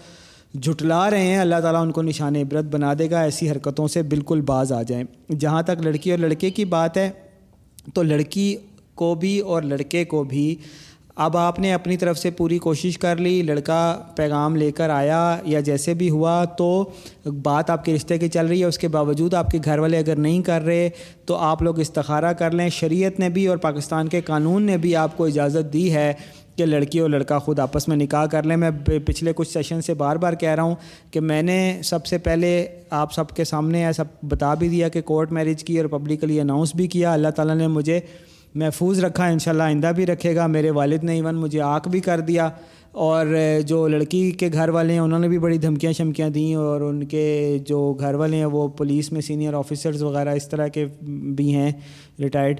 [0.53, 4.03] جھٹلا رہے ہیں، اللہ تعالیٰ ان کو نشان عبرت بنا دے گا، ایسی حرکتوں سے
[4.03, 7.09] بالکل باز آ جائیں۔ جہاں تک لڑکی اور لڑکے کی بات ہے،
[7.93, 8.55] تو لڑکی
[8.95, 10.55] کو بھی اور لڑکے کو بھی
[11.15, 15.37] اب آپ نے اپنی طرف سے پوری کوشش کر لی، لڑکا پیغام لے کر آیا
[15.45, 16.89] یا جیسے بھی ہوا تو
[17.43, 19.97] بات آپ کے رشتے کی چل رہی ہے، اس کے باوجود آپ کے گھر والے
[19.97, 20.89] اگر نہیں کر رہے
[21.25, 24.95] تو آپ لوگ استخارہ کر لیں۔ شریعت نے بھی اور پاکستان کے قانون نے بھی
[24.95, 26.13] آپ کو اجازت دی ہے
[26.55, 28.71] کہ لڑکی اور لڑکا خود آپس میں نکاح کر لیں۔ میں
[29.05, 30.75] پچھلے کچھ سیشن سے بار بار کہہ رہا ہوں
[31.11, 35.01] کہ میں نے سب سے پہلے آپ سب کے سامنے ایسا بتا بھی دیا کہ
[35.01, 37.99] کورٹ میرج کی اور پبلکلی اناؤنس بھی کیا۔ اللہ تعالیٰ نے مجھے
[38.55, 42.19] محفوظ رکھا، انشاءاللہ آئندہ بھی رکھے گا۔ میرے والد نے ایون مجھے آنکھ بھی کر
[42.19, 42.49] دیا
[42.91, 43.25] اور
[43.67, 47.03] جو لڑکی کے گھر والے ہیں، انہوں نے بھی بڑی دھمکیاں شمکیاں دیں اور ان
[47.05, 50.85] کے جو گھر والے ہیں، وہ پولیس میں سینئر آفیسرز وغیرہ اس طرح کے
[51.35, 51.71] بھی ہیں،
[52.19, 52.59] ریٹائرڈ۔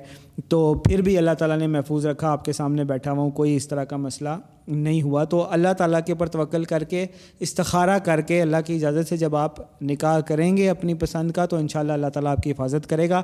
[0.50, 3.56] تو پھر بھی اللہ تعالیٰ نے محفوظ رکھا، آپ کے سامنے بیٹھا ہوا ہوں، کوئی
[3.56, 4.30] اس طرح کا مسئلہ
[4.68, 7.06] نہیں ہوا۔ تو اللہ تعالیٰ کے اوپر توکل کر کے،
[7.40, 11.46] استخارہ کر کے اللہ کی اجازت سے جب آپ نکاح کریں گے اپنی پسند کا،
[11.46, 13.22] تو انشاءاللہ اللہ تعالیٰ آپ کی حفاظت کرے گا۔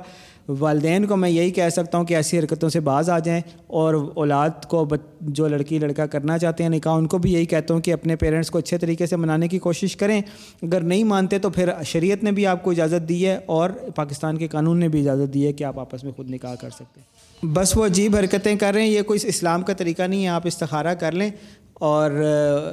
[0.48, 3.94] والدین کو میں یہی کہہ سکتا ہوں کہ ایسی حرکتوں سے باز آ جائیں اور
[4.14, 4.88] اولاد کو
[5.20, 8.16] جو لڑکی، لڑکا کرنا چاہتے ہیں نکاح، ان کو بھی یہی کہتا ہوں کہ اپنے
[8.16, 10.20] پیرنٹس کو اچھے طریقے سے منانے کی کوشش کریں۔
[10.62, 14.36] اگر نہیں مانتے تو پھر شریعت نے بھی آپ کو اجازت دی ہے اور پاکستان
[14.36, 16.99] کے قانون نے بھی اجازت دی ہے کہ آپ آپس میں خود نکاح کر سکتے
[16.99, 16.99] ہیں۔
[17.42, 20.42] بس وہ عجیب حرکتیں کر رہے ہیں، یہ کوئی اسلام کا طریقہ نہیں ہے، آپ
[20.44, 21.30] استخارہ کر لیں۔
[21.74, 22.10] اور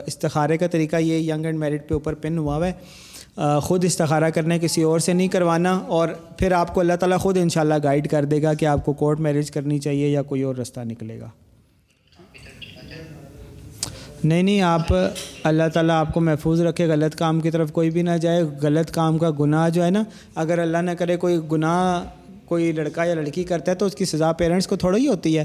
[0.05, 4.29] استخارے کا طریقہ یہ ینگ اینڈ میرٹ پہ اوپر پن ہوا ہوا ہے خود استخارہ
[4.29, 8.09] کرنے کسی اور سے نہیں کروانا، اور پھر آپ کو اللہ تعالیٰ خود انشاءاللہ گائیڈ
[8.09, 11.19] کر دے گا کہ آپ کو کورٹ میرج کرنی چاہیے یا کوئی اور رستہ نکلے
[11.19, 11.29] گا۔
[14.23, 14.93] نہیں نہیں، آپ،
[15.43, 18.91] اللہ تعالیٰ آپ کو محفوظ رکھے، غلط کام کی طرف کوئی بھی نہ جائے۔ غلط
[18.91, 20.03] کام کا گناہ جو ہے نا،
[20.35, 22.05] اگر اللہ نہ کرے کوئی گناہ
[22.47, 25.37] کوئی لڑکا یا لڑکی کرتا ہے تو اس کی سزا پیرنٹس کو تھوڑا ہی ہوتی
[25.37, 25.43] ہے۔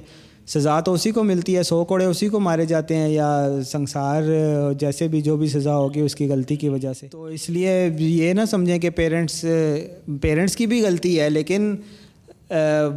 [0.49, 4.23] سزا تو اسی کو ملتی ہے، سو کوڑے اسی کو مارے جاتے ہیں یا سنسار،
[4.79, 7.91] جیسے بھی جو بھی سزا ہوگی اس کی غلطی کی وجہ سے۔ تو اس لیے
[7.99, 9.45] یہ نہ سمجھیں کہ پیرنٹس
[10.21, 11.75] پیرنٹس کی بھی غلطی ہے، لیکن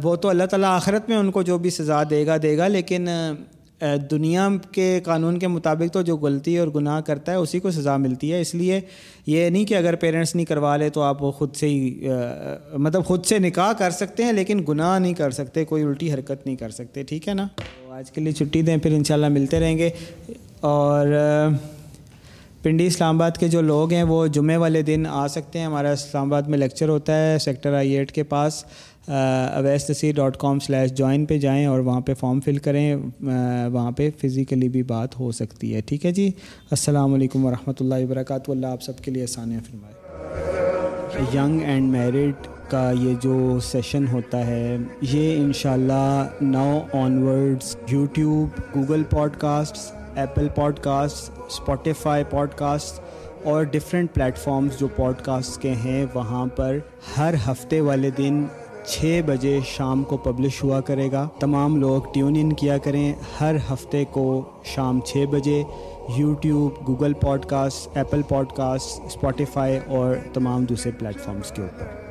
[0.02, 2.68] وہ تو اللہ تعالیٰ آخرت میں ان کو جو بھی سزا دے گا دے گا،
[2.68, 3.08] لیکن
[4.10, 7.96] دنیا کے قانون کے مطابق تو جو غلطی اور گناہ کرتا ہے، اسی کو سزا
[7.96, 8.80] ملتی ہے۔ اس لیے
[9.26, 12.08] یہ نہیں کہ اگر پیرنٹس نہیں کروا لے تو آپ وہ خود سے ہی
[12.72, 16.46] مطلب خود سے نکاح کر سکتے ہیں، لیکن گناہ نہیں کر سکتے، کوئی الٹی حرکت
[16.46, 17.46] نہیں کر سکتے۔ ٹھیک ہے نا؟
[17.90, 19.90] آج کے لیے چھٹی دیں، پھر انشاءاللہ ملتے رہیں گے۔
[20.60, 21.06] اور
[22.62, 25.92] پنڈی اسلام آباد کے جو لوگ ہیں، وہ جمعے والے دن آ سکتے ہیں۔ ہمارا
[25.92, 28.64] اسلام آباد میں لیکچر ہوتا ہے سیکٹر آئی ایٹ کے پاس۔
[29.08, 32.96] اویس تسی ڈاٹ کام سلیش جوائن پہ جائیں اور وہاں پہ فارم فل کریں
[33.72, 36.30] وہاں پہ فزیکلی بھی بات ہو سکتی ہے۔ ٹھیک ہے جی؟
[36.70, 39.94] السلام علیکم ورحمۃ اللہ وبرکاتہ۔ اللہ آپ سب کے لیے آسانیاں فرمائے۔
[41.34, 46.80] ینگ اینڈ میرڈ کا یہ جو سیشن ہوتا ہے، یہ انشاءاللہ now
[47.22, 49.02] onwards YouTube, Google
[49.38, 50.48] podcasts Apple
[50.80, 52.24] podcast Spotify
[52.56, 53.00] podcast
[53.44, 56.78] اور ڈفرینٹ پلیٹفارمز جو پوڈ کاسٹ کے ہیں، وہاں پر
[57.16, 58.44] ہر ہفتے والے دن
[58.86, 63.56] چھ بجے شام کو پبلش ہوا کرے گا۔ تمام لوگ ٹیون ان کیا کریں۔ ہر
[63.72, 65.62] ہفتے کو شام چھ بجے
[66.16, 67.12] YouTube, Google
[67.44, 68.22] podcast Apple
[68.52, 72.05] podcast Spotify اور تمام دوسرے پلیٹ فارمز کے اوپر۔